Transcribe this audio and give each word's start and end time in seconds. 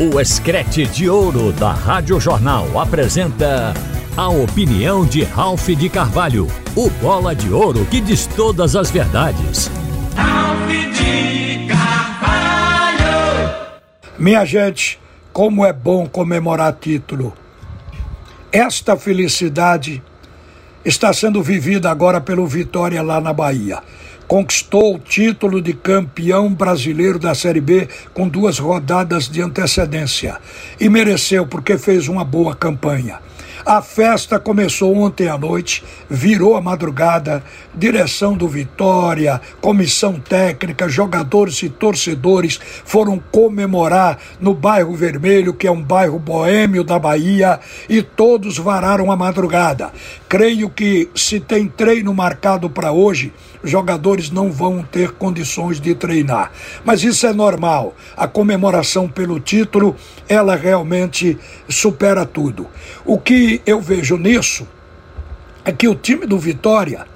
O 0.00 0.20
Escrete 0.20 0.86
de 0.86 1.10
Ouro 1.10 1.50
da 1.50 1.72
Rádio 1.72 2.20
Jornal 2.20 2.78
apresenta 2.78 3.74
a 4.16 4.28
opinião 4.28 5.04
de 5.04 5.24
Ralph 5.24 5.70
de 5.70 5.88
Carvalho, 5.88 6.46
o 6.76 6.88
bola 6.88 7.34
de 7.34 7.52
ouro 7.52 7.84
que 7.84 8.00
diz 8.00 8.24
todas 8.24 8.76
as 8.76 8.92
verdades. 8.92 9.68
Ralph 10.14 10.68
de 10.68 11.66
Carvalho! 11.66 13.00
Minha 14.16 14.44
gente, 14.44 15.00
como 15.32 15.66
é 15.66 15.72
bom 15.72 16.06
comemorar 16.06 16.76
título. 16.80 17.34
Esta 18.52 18.96
felicidade 18.96 20.00
está 20.84 21.12
sendo 21.12 21.42
vivida 21.42 21.90
agora 21.90 22.20
pelo 22.20 22.46
Vitória 22.46 23.02
lá 23.02 23.20
na 23.20 23.32
Bahia 23.32 23.82
conquistou 24.28 24.94
o 24.94 24.98
título 24.98 25.60
de 25.62 25.72
campeão 25.72 26.52
brasileiro 26.52 27.18
da 27.18 27.34
Série 27.34 27.62
B 27.62 27.88
com 28.12 28.28
duas 28.28 28.58
rodadas 28.58 29.26
de 29.26 29.40
antecedência 29.40 30.38
e 30.78 30.88
mereceu 30.90 31.46
porque 31.46 31.78
fez 31.78 32.08
uma 32.08 32.24
boa 32.24 32.54
campanha. 32.54 33.20
A 33.68 33.82
festa 33.82 34.40
começou 34.40 34.96
ontem 34.96 35.28
à 35.28 35.36
noite, 35.36 35.84
virou 36.08 36.56
a 36.56 36.60
madrugada, 36.62 37.44
direção 37.74 38.34
do 38.34 38.48
Vitória, 38.48 39.42
comissão 39.60 40.18
técnica, 40.18 40.88
jogadores 40.88 41.62
e 41.62 41.68
torcedores 41.68 42.58
foram 42.86 43.22
comemorar 43.30 44.16
no 44.40 44.54
bairro 44.54 44.96
Vermelho, 44.96 45.52
que 45.52 45.66
é 45.66 45.70
um 45.70 45.82
bairro 45.82 46.18
boêmio 46.18 46.82
da 46.82 46.98
Bahia, 46.98 47.60
e 47.90 48.00
todos 48.00 48.56
vararam 48.56 49.12
a 49.12 49.16
madrugada. 49.18 49.92
Creio 50.26 50.70
que 50.70 51.10
se 51.14 51.38
tem 51.38 51.68
treino 51.68 52.14
marcado 52.14 52.70
para 52.70 52.90
hoje, 52.90 53.34
jogadores 53.62 54.30
não 54.30 54.50
vão 54.50 54.82
ter 54.82 55.12
condições 55.12 55.80
de 55.80 55.94
treinar. 55.94 56.52
Mas 56.84 57.02
isso 57.02 57.26
é 57.26 57.32
normal. 57.32 57.94
A 58.16 58.26
comemoração 58.26 59.08
pelo 59.08 59.38
título, 59.38 59.94
ela 60.28 60.56
realmente 60.56 61.38
supera 61.68 62.24
tudo. 62.24 62.66
O 63.04 63.18
que 63.18 63.57
eu 63.66 63.80
vejo 63.80 64.16
nisso 64.16 64.66
é 65.64 65.72
que 65.72 65.88
o 65.88 65.94
time 65.94 66.26
do 66.26 66.38
Vitória 66.38 67.06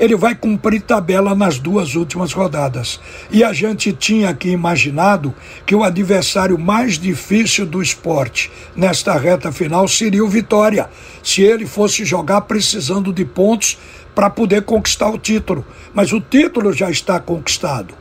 ele 0.00 0.16
vai 0.16 0.34
cumprir 0.34 0.80
tabela 0.80 1.34
nas 1.34 1.58
duas 1.58 1.94
últimas 1.94 2.32
rodadas. 2.32 2.98
E 3.30 3.44
a 3.44 3.52
gente 3.52 3.92
tinha 3.92 4.30
aqui 4.30 4.48
imaginado 4.48 5.34
que 5.66 5.74
o 5.74 5.84
adversário 5.84 6.58
mais 6.58 6.98
difícil 6.98 7.66
do 7.66 7.82
esporte 7.82 8.50
nesta 8.74 9.12
reta 9.18 9.52
final 9.52 9.86
seria 9.86 10.24
o 10.24 10.28
Vitória, 10.28 10.88
se 11.22 11.42
ele 11.42 11.66
fosse 11.66 12.02
jogar 12.06 12.40
precisando 12.42 13.12
de 13.12 13.26
pontos 13.26 13.76
para 14.14 14.30
poder 14.30 14.62
conquistar 14.62 15.10
o 15.10 15.18
título. 15.18 15.66
Mas 15.92 16.12
o 16.12 16.20
título 16.20 16.72
já 16.72 16.90
está 16.90 17.20
conquistado. 17.20 17.94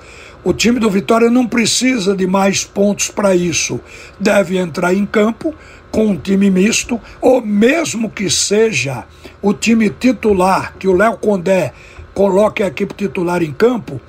O 0.44 0.54
time 0.54 0.80
do 0.80 0.90
Vitória 0.90 1.30
não 1.30 1.46
precisa 1.46 2.16
de 2.16 2.26
mais 2.26 2.64
pontos 2.64 3.10
para 3.10 3.36
isso. 3.36 3.80
Deve 4.20 4.58
entrar 4.58 4.94
em 4.94 5.06
campo 5.06 5.54
com 5.92 6.08
um 6.08 6.18
time 6.18 6.50
misto, 6.50 7.00
ou 7.20 7.42
mesmo 7.42 8.10
que 8.10 8.30
seja 8.30 9.06
o 9.42 9.54
time 9.54 9.90
titular, 9.90 10.76
que 10.78 10.88
o 10.88 10.96
Léo 10.96 11.18
Condé 11.18 11.74
coloque 12.14 12.64
a 12.64 12.68
equipe 12.68 12.94
titular 12.94 13.42
em 13.42 13.52
campo, 13.52 14.00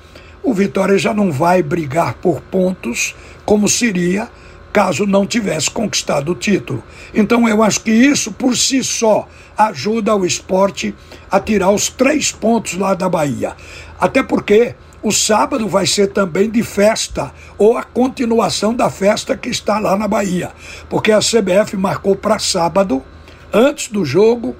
o 0.43 0.53
Vitória 0.53 0.97
já 0.97 1.13
não 1.13 1.31
vai 1.31 1.61
brigar 1.61 2.15
por 2.15 2.41
pontos 2.41 3.15
como 3.45 3.67
seria 3.67 4.29
caso 4.71 5.05
não 5.05 5.25
tivesse 5.25 5.69
conquistado 5.69 6.31
o 6.31 6.35
título. 6.35 6.83
Então 7.13 7.47
eu 7.47 7.61
acho 7.61 7.81
que 7.81 7.91
isso 7.91 8.31
por 8.31 8.55
si 8.55 8.83
só 8.83 9.27
ajuda 9.57 10.15
o 10.15 10.25
esporte 10.25 10.95
a 11.29 11.39
tirar 11.39 11.71
os 11.71 11.89
três 11.89 12.31
pontos 12.31 12.75
lá 12.77 12.93
da 12.93 13.09
Bahia. 13.09 13.53
Até 13.99 14.23
porque 14.23 14.75
o 15.03 15.11
sábado 15.11 15.67
vai 15.67 15.85
ser 15.85 16.07
também 16.07 16.49
de 16.49 16.61
festa, 16.61 17.31
ou 17.57 17.77
a 17.77 17.83
continuação 17.83 18.73
da 18.73 18.89
festa 18.89 19.35
que 19.35 19.49
está 19.49 19.79
lá 19.79 19.97
na 19.97 20.07
Bahia. 20.07 20.51
Porque 20.89 21.11
a 21.11 21.19
CBF 21.19 21.75
marcou 21.75 22.15
para 22.15 22.37
sábado, 22.37 23.03
antes 23.51 23.87
do 23.87 24.05
jogo, 24.05 24.55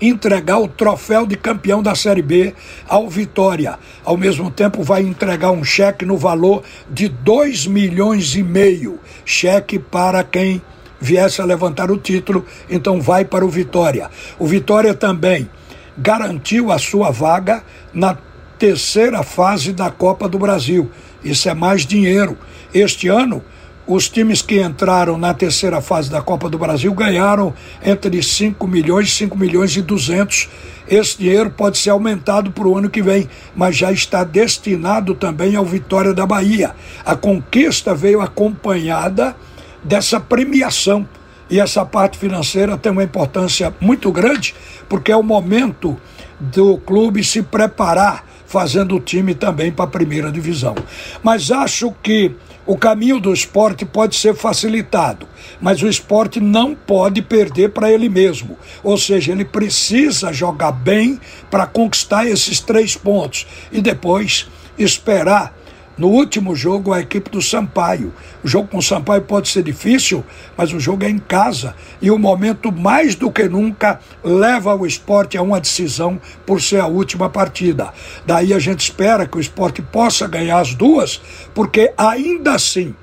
entregar 0.00 0.58
o 0.58 0.68
troféu 0.68 1.26
de 1.26 1.36
campeão 1.36 1.82
da 1.82 1.94
Série 1.94 2.22
B 2.22 2.54
ao 2.88 3.08
Vitória. 3.08 3.78
Ao 4.04 4.16
mesmo 4.16 4.50
tempo, 4.50 4.82
vai 4.82 5.02
entregar 5.02 5.50
um 5.50 5.64
cheque 5.64 6.04
no 6.04 6.16
valor 6.16 6.62
de 6.88 7.08
2 7.08 7.66
milhões 7.66 8.34
e 8.34 8.42
meio. 8.42 8.98
Cheque 9.24 9.78
para 9.78 10.24
quem 10.24 10.62
viesse 11.00 11.40
a 11.40 11.44
levantar 11.44 11.90
o 11.90 11.98
título, 11.98 12.44
então 12.68 13.00
vai 13.00 13.24
para 13.24 13.44
o 13.44 13.48
Vitória. 13.48 14.10
O 14.38 14.46
Vitória 14.46 14.94
também 14.94 15.48
garantiu 15.96 16.72
a 16.72 16.78
sua 16.78 17.10
vaga 17.10 17.62
na 17.92 18.16
terceira 18.58 19.22
fase 19.22 19.72
da 19.72 19.90
Copa 19.90 20.28
do 20.28 20.38
Brasil. 20.38 20.90
Isso 21.22 21.48
é 21.48 21.54
mais 21.54 21.86
dinheiro. 21.86 22.36
Este 22.74 23.08
ano, 23.08 23.42
os 23.86 24.08
times 24.08 24.42
que 24.42 24.60
entraram 24.60 25.16
na 25.16 25.32
terceira 25.32 25.80
fase 25.80 26.10
da 26.10 26.20
Copa 26.20 26.50
do 26.50 26.58
Brasil 26.58 26.92
ganharam 26.92 27.54
entre 27.82 28.22
5 28.22 28.66
milhões 28.66 29.08
e 29.08 29.12
5 29.12 29.38
milhões 29.38 29.76
e 29.76 29.80
200. 29.80 30.48
Esse 30.88 31.18
dinheiro 31.18 31.50
pode 31.50 31.78
ser 31.78 31.90
aumentado 31.90 32.50
para 32.50 32.66
o 32.66 32.76
ano 32.76 32.90
que 32.90 33.00
vem, 33.00 33.28
mas 33.54 33.76
já 33.76 33.92
está 33.92 34.24
destinado 34.24 35.14
também 35.14 35.54
ao 35.54 35.64
Vitória 35.64 36.12
da 36.12 36.26
Bahia. 36.26 36.74
A 37.04 37.14
conquista 37.14 37.94
veio 37.94 38.20
acompanhada 38.20 39.36
dessa 39.82 40.18
premiação. 40.18 41.08
E 41.50 41.58
essa 41.58 41.84
parte 41.84 42.18
financeira 42.18 42.76
tem 42.76 42.92
uma 42.92 43.02
importância 43.02 43.74
muito 43.80 44.12
grande, 44.12 44.54
porque 44.86 45.10
é 45.10 45.16
o 45.16 45.22
momento 45.22 45.98
do 46.38 46.76
clube 46.76 47.24
se 47.24 47.42
preparar 47.42 48.24
fazendo 48.48 48.96
o 48.96 49.00
time 49.00 49.34
também 49.34 49.70
para 49.70 49.84
a 49.84 49.88
primeira 49.88 50.32
divisão. 50.32 50.74
Mas 51.22 51.50
acho 51.50 51.92
que 52.02 52.34
o 52.66 52.76
caminho 52.76 53.20
do 53.20 53.32
esporte 53.32 53.84
pode 53.84 54.16
ser 54.16 54.34
facilitado, 54.34 55.28
mas 55.60 55.82
o 55.82 55.88
esporte 55.88 56.40
não 56.40 56.74
pode 56.74 57.20
perder 57.20 57.70
para 57.70 57.92
ele 57.92 58.08
mesmo. 58.08 58.58
Ou 58.82 58.96
seja, 58.96 59.32
ele 59.32 59.44
precisa 59.44 60.32
jogar 60.32 60.72
bem 60.72 61.20
para 61.50 61.66
conquistar 61.66 62.26
esses 62.26 62.58
três 62.58 62.96
pontos 62.96 63.46
e 63.70 63.82
depois 63.82 64.48
esperar 64.78 65.57
no 65.98 66.08
último 66.08 66.54
jogo, 66.54 66.92
a 66.92 67.00
equipe 67.00 67.28
do 67.28 67.42
Sampaio. 67.42 68.12
O 68.42 68.48
jogo 68.48 68.68
com 68.68 68.78
o 68.78 68.82
Sampaio 68.82 69.22
pode 69.22 69.48
ser 69.48 69.64
difícil, 69.64 70.24
mas 70.56 70.72
o 70.72 70.78
jogo 70.78 71.04
é 71.04 71.10
em 71.10 71.18
casa. 71.18 71.74
E 72.00 72.10
o 72.10 72.18
momento, 72.18 72.70
mais 72.70 73.16
do 73.16 73.30
que 73.30 73.48
nunca, 73.48 73.98
leva 74.22 74.74
o 74.74 74.86
esporte 74.86 75.36
a 75.36 75.42
uma 75.42 75.60
decisão 75.60 76.20
por 76.46 76.62
ser 76.62 76.80
a 76.80 76.86
última 76.86 77.28
partida. 77.28 77.92
Daí 78.24 78.54
a 78.54 78.58
gente 78.58 78.80
espera 78.80 79.26
que 79.26 79.36
o 79.36 79.40
esporte 79.40 79.82
possa 79.82 80.28
ganhar 80.28 80.60
as 80.60 80.74
duas, 80.74 81.20
porque 81.52 81.92
ainda 81.98 82.52
assim, 82.52 82.94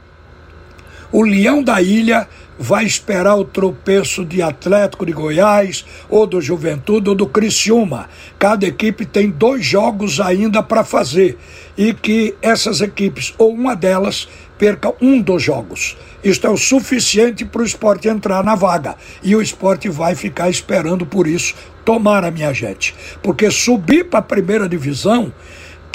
o 1.11 1.21
Leão 1.21 1.61
da 1.61 1.81
Ilha 1.81 2.27
vai 2.57 2.85
esperar 2.85 3.35
o 3.35 3.45
tropeço 3.45 4.25
de 4.25 4.41
Atlético 4.41 5.05
de 5.05 5.11
Goiás, 5.11 5.85
ou 6.09 6.25
do 6.25 6.41
Juventude, 6.41 7.09
ou 7.09 7.15
do 7.15 7.27
Criciúma. 7.27 8.09
Cada 8.39 8.65
equipe 8.65 9.05
tem 9.05 9.29
dois 9.29 9.65
jogos 9.65 10.19
ainda 10.19 10.63
para 10.63 10.83
fazer 10.83 11.37
e 11.77 11.93
que 11.93 12.35
essas 12.41 12.81
equipes, 12.81 13.33
ou 13.37 13.53
uma 13.53 13.75
delas, 13.75 14.27
perca 14.57 14.93
um 15.01 15.21
dos 15.21 15.43
jogos. 15.43 15.97
Isto 16.23 16.47
é 16.47 16.49
o 16.49 16.57
suficiente 16.57 17.45
para 17.45 17.61
o 17.61 17.65
esporte 17.65 18.07
entrar 18.07 18.43
na 18.43 18.55
vaga. 18.55 18.95
E 19.21 19.35
o 19.35 19.41
esporte 19.41 19.89
vai 19.89 20.15
ficar 20.15 20.49
esperando 20.49 21.05
por 21.05 21.27
isso. 21.27 21.53
Tomara, 21.83 22.31
minha 22.31 22.51
gente. 22.51 22.95
Porque 23.21 23.51
subir 23.51 24.05
para 24.05 24.19
a 24.19 24.23
primeira 24.23 24.67
divisão 24.67 25.31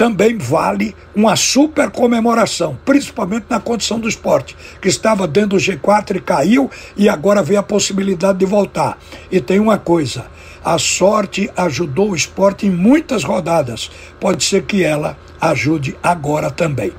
também 0.01 0.39
vale 0.39 0.97
uma 1.15 1.37
super 1.37 1.91
comemoração, 1.91 2.79
principalmente 2.87 3.45
na 3.51 3.61
condição 3.61 4.01
do 4.01 4.09
esporte, 4.09 4.57
que 4.81 4.89
estava 4.89 5.29
dentro 5.29 5.51
do 5.51 5.57
G4 5.59 6.17
e 6.17 6.21
caiu 6.23 6.71
e 6.97 7.07
agora 7.07 7.43
vê 7.43 7.57
a 7.57 7.63
possibilidade 7.63 8.39
de 8.39 8.47
voltar. 8.47 8.97
E 9.31 9.43
tem 9.43 9.61
uma 9.61 9.77
coisa: 9.77 10.25
a 10.65 10.79
sorte 10.79 11.51
ajudou 11.55 12.13
o 12.13 12.17
esporte 12.17 12.67
em 12.67 12.71
muitas 12.71 13.25
rodadas. 13.25 13.91
Pode 14.19 14.43
ser 14.43 14.63
que 14.63 14.83
ela 14.83 15.19
ajude 15.39 15.95
agora 16.03 16.51
também. 16.51 16.95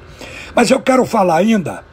Mas 0.54 0.70
eu 0.70 0.80
quero 0.80 1.04
falar 1.04 1.38
ainda 1.38 1.84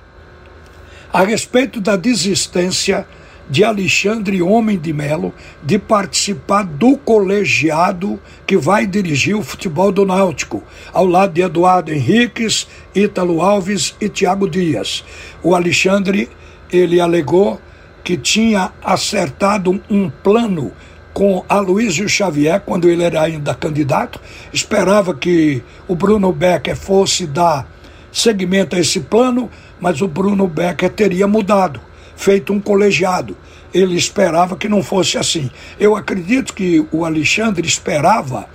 a 1.10 1.24
respeito 1.24 1.80
da 1.80 1.96
desistência 1.96 3.06
de 3.48 3.64
Alexandre 3.64 4.42
Homem 4.42 4.78
de 4.78 4.92
Melo 4.92 5.32
de 5.62 5.78
participar 5.78 6.64
do 6.64 6.96
colegiado 6.98 8.20
que 8.46 8.56
vai 8.56 8.86
dirigir 8.86 9.36
o 9.36 9.42
futebol 9.42 9.90
do 9.90 10.04
Náutico, 10.04 10.62
ao 10.92 11.06
lado 11.06 11.32
de 11.32 11.42
Eduardo 11.42 11.92
Henriques, 11.92 12.68
Ítalo 12.94 13.40
Alves 13.40 13.94
e 14.00 14.08
Tiago 14.08 14.48
Dias. 14.48 15.04
O 15.42 15.54
Alexandre, 15.54 16.28
ele 16.70 17.00
alegou 17.00 17.60
que 18.04 18.16
tinha 18.16 18.72
acertado 18.82 19.80
um 19.90 20.10
plano 20.10 20.72
com 21.12 21.44
Aloysio 21.48 22.08
Xavier, 22.08 22.60
quando 22.60 22.88
ele 22.88 23.02
era 23.02 23.22
ainda 23.22 23.54
candidato, 23.54 24.20
esperava 24.52 25.14
que 25.14 25.62
o 25.88 25.96
Bruno 25.96 26.32
Becker 26.32 26.76
fosse 26.76 27.26
dar 27.26 27.68
seguimento 28.12 28.76
a 28.76 28.78
esse 28.78 29.00
plano, 29.00 29.50
mas 29.80 30.00
o 30.00 30.06
Bruno 30.06 30.46
Becker 30.46 30.90
teria 30.90 31.26
mudado 31.26 31.87
feito 32.18 32.52
um 32.52 32.60
colegiado. 32.60 33.36
Ele 33.72 33.96
esperava 33.96 34.56
que 34.56 34.68
não 34.68 34.82
fosse 34.82 35.16
assim. 35.16 35.50
Eu 35.78 35.96
acredito 35.96 36.52
que 36.52 36.84
o 36.90 37.04
Alexandre 37.04 37.66
esperava 37.66 38.46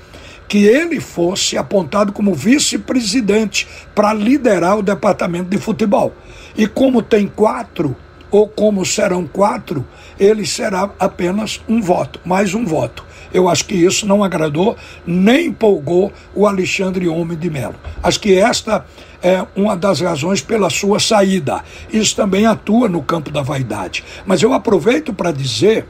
que 0.48 0.66
ele 0.66 1.00
fosse 1.00 1.58
apontado 1.58 2.12
como 2.12 2.36
vice-presidente 2.36 3.68
para 3.96 4.14
liderar 4.14 4.78
o 4.78 4.84
departamento 4.84 5.50
de 5.50 5.58
futebol. 5.58 6.14
E 6.56 6.68
como 6.68 7.02
tem 7.02 7.26
quatro, 7.26 7.96
ou 8.34 8.48
como 8.48 8.84
serão 8.84 9.28
quatro, 9.28 9.86
ele 10.20 10.44
será 10.44 10.90
apenas 11.00 11.62
um 11.70 11.80
voto, 11.80 12.20
mais 12.26 12.56
um 12.56 12.66
voto. 12.66 13.06
Eu 13.32 13.48
acho 13.48 13.64
que 13.66 13.76
isso 13.76 14.08
não 14.08 14.24
agradou 14.24 14.76
nem 15.06 15.48
empolgou 15.48 16.12
o 16.34 16.48
Alexandre 16.48 17.08
Homem 17.08 17.38
de 17.38 17.48
Melo. 17.48 17.76
Acho 18.02 18.20
que 18.20 18.34
esta 18.34 18.88
é 19.22 19.46
uma 19.56 19.78
das 19.78 20.02
razões 20.02 20.42
pela 20.42 20.72
sua 20.72 21.00
saída. 21.00 21.64
Isso 21.92 22.16
também 22.16 22.48
atua 22.48 22.90
no 22.90 23.04
campo 23.04 23.30
da 23.30 23.44
vaidade. 23.44 24.04
Mas 24.26 24.42
eu 24.42 24.52
aproveito 24.52 25.14
para 25.14 25.32
dizer 25.32 25.86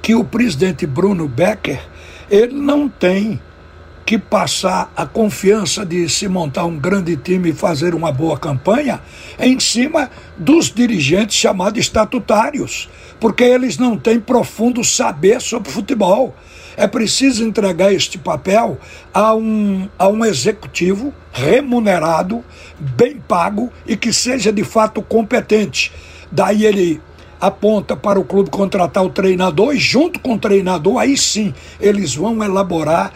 que 0.00 0.14
o 0.14 0.24
presidente 0.24 0.86
Bruno 0.86 1.28
Becker 1.28 1.80
ele 2.30 2.54
não 2.54 2.88
tem 2.88 3.38
que 4.08 4.16
passar 4.16 4.90
a 4.96 5.04
confiança 5.04 5.84
de 5.84 6.08
se 6.08 6.26
montar 6.28 6.64
um 6.64 6.78
grande 6.78 7.14
time 7.14 7.50
e 7.50 7.52
fazer 7.52 7.94
uma 7.94 8.10
boa 8.10 8.38
campanha 8.38 9.02
em 9.38 9.60
cima 9.60 10.10
dos 10.34 10.72
dirigentes 10.72 11.36
chamados 11.36 11.78
estatutários, 11.78 12.88
porque 13.20 13.44
eles 13.44 13.76
não 13.76 13.98
têm 13.98 14.18
profundo 14.18 14.82
saber 14.82 15.42
sobre 15.42 15.70
futebol. 15.70 16.34
É 16.74 16.86
preciso 16.86 17.44
entregar 17.44 17.92
este 17.92 18.16
papel 18.16 18.78
a 19.12 19.34
um, 19.34 19.86
a 19.98 20.08
um 20.08 20.24
executivo 20.24 21.12
remunerado, 21.30 22.42
bem 22.80 23.18
pago 23.18 23.70
e 23.86 23.94
que 23.94 24.10
seja 24.10 24.50
de 24.50 24.64
fato 24.64 25.02
competente. 25.02 25.92
Daí 26.32 26.64
ele 26.64 26.98
aponta 27.38 27.94
para 27.94 28.18
o 28.18 28.24
clube 28.24 28.48
contratar 28.48 29.04
o 29.04 29.10
treinador 29.10 29.74
e 29.74 29.78
junto 29.78 30.18
com 30.18 30.34
o 30.34 30.38
treinador 30.38 30.98
aí 30.98 31.16
sim 31.16 31.54
eles 31.80 32.14
vão 32.14 32.42
elaborar 32.42 33.12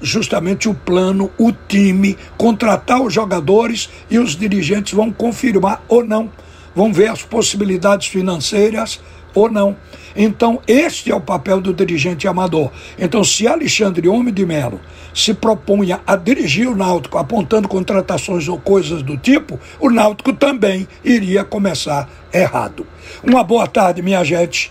justamente 0.00 0.68
o 0.68 0.74
plano, 0.74 1.30
o 1.38 1.52
time, 1.52 2.16
contratar 2.36 3.00
os 3.00 3.12
jogadores 3.12 3.88
e 4.10 4.18
os 4.18 4.36
dirigentes 4.36 4.92
vão 4.92 5.10
confirmar 5.10 5.82
ou 5.88 6.04
não, 6.04 6.30
vão 6.74 6.92
ver 6.92 7.08
as 7.10 7.22
possibilidades 7.22 8.08
financeiras 8.08 9.00
ou 9.34 9.50
não. 9.50 9.76
Então, 10.16 10.60
este 10.66 11.10
é 11.10 11.14
o 11.14 11.20
papel 11.20 11.60
do 11.60 11.74
dirigente 11.74 12.28
amador. 12.28 12.70
Então, 12.98 13.24
se 13.24 13.48
Alexandre 13.48 14.08
Homem 14.08 14.32
de 14.32 14.46
Melo 14.46 14.80
se 15.12 15.34
propunha 15.34 16.00
a 16.06 16.14
dirigir 16.14 16.68
o 16.68 16.76
Náutico 16.76 17.18
apontando 17.18 17.68
contratações 17.68 18.48
ou 18.48 18.58
coisas 18.58 19.02
do 19.02 19.16
tipo, 19.16 19.58
o 19.80 19.90
Náutico 19.90 20.32
também 20.32 20.86
iria 21.04 21.44
começar 21.44 22.08
errado. 22.32 22.86
Uma 23.22 23.42
boa 23.42 23.66
tarde, 23.66 24.02
minha 24.02 24.22
gente. 24.22 24.70